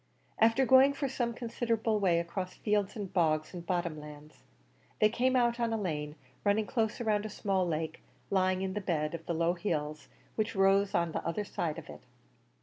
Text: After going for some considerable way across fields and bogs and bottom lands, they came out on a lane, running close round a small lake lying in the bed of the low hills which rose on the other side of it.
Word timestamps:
After 0.39 0.65
going 0.65 0.93
for 0.93 1.07
some 1.07 1.31
considerable 1.35 1.99
way 1.99 2.19
across 2.19 2.55
fields 2.55 2.95
and 2.95 3.13
bogs 3.13 3.53
and 3.53 3.63
bottom 3.63 3.99
lands, 4.01 4.41
they 4.99 5.09
came 5.09 5.35
out 5.35 5.59
on 5.59 5.71
a 5.71 5.77
lane, 5.79 6.15
running 6.43 6.65
close 6.65 6.99
round 6.99 7.23
a 7.23 7.29
small 7.29 7.67
lake 7.67 8.01
lying 8.31 8.63
in 8.63 8.73
the 8.73 8.81
bed 8.81 9.13
of 9.13 9.23
the 9.27 9.35
low 9.35 9.53
hills 9.53 10.07
which 10.33 10.55
rose 10.55 10.95
on 10.95 11.11
the 11.11 11.23
other 11.23 11.43
side 11.45 11.77
of 11.77 11.87
it. 11.87 12.01